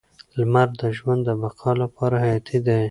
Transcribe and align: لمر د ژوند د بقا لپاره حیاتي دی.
لمر 0.37 0.69
د 0.79 0.81
ژوند 0.97 1.21
د 1.27 1.29
بقا 1.41 1.71
لپاره 1.83 2.15
حیاتي 2.23 2.57
دی. 2.65 2.77